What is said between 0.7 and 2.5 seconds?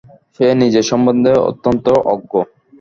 সম্বন্ধে অত্যন্ত অজ্ঞ।